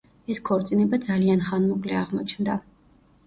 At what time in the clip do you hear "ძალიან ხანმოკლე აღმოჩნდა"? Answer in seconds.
1.03-2.57